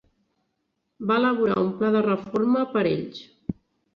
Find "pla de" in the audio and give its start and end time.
1.81-2.01